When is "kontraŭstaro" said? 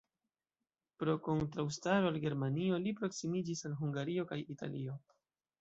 1.27-2.09